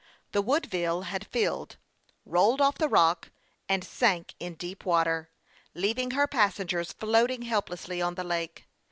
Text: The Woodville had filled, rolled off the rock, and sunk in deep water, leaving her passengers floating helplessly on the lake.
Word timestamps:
The 0.31 0.41
Woodville 0.41 1.03
had 1.03 1.27
filled, 1.27 1.77
rolled 2.25 2.59
off 2.59 2.79
the 2.79 2.89
rock, 2.89 3.29
and 3.69 3.83
sunk 3.83 4.33
in 4.39 4.55
deep 4.55 4.83
water, 4.83 5.29
leaving 5.75 6.09
her 6.09 6.25
passengers 6.25 6.91
floating 6.91 7.43
helplessly 7.43 8.01
on 8.01 8.15
the 8.15 8.23
lake. 8.23 8.65